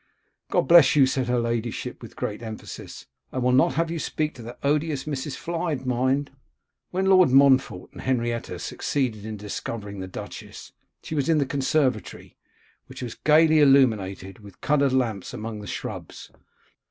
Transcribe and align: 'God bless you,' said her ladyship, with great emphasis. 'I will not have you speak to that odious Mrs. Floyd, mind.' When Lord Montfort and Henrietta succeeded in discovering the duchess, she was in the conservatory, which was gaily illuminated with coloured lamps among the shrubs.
'God 0.49 0.61
bless 0.61 0.95
you,' 0.95 1.05
said 1.05 1.27
her 1.27 1.37
ladyship, 1.37 2.01
with 2.01 2.15
great 2.15 2.41
emphasis. 2.41 3.05
'I 3.31 3.37
will 3.37 3.51
not 3.51 3.75
have 3.75 3.91
you 3.91 3.99
speak 3.99 4.33
to 4.33 4.41
that 4.41 4.57
odious 4.63 5.03
Mrs. 5.03 5.35
Floyd, 5.35 5.85
mind.' 5.85 6.31
When 6.89 7.05
Lord 7.05 7.29
Montfort 7.29 7.91
and 7.91 8.01
Henrietta 8.01 8.57
succeeded 8.57 9.27
in 9.27 9.37
discovering 9.37 9.99
the 9.99 10.07
duchess, 10.07 10.71
she 11.03 11.13
was 11.13 11.29
in 11.29 11.37
the 11.37 11.45
conservatory, 11.45 12.35
which 12.87 13.03
was 13.03 13.13
gaily 13.13 13.59
illuminated 13.59 14.39
with 14.39 14.59
coloured 14.59 14.91
lamps 14.91 15.35
among 15.35 15.61
the 15.61 15.67
shrubs. 15.67 16.31